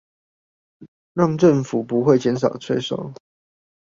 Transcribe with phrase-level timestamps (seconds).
[1.13, 3.13] 讓政府不會減少稅收